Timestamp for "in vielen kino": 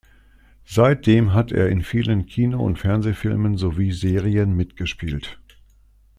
1.69-2.65